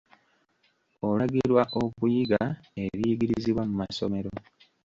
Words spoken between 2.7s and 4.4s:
ebiyigirizibwa mu masomero.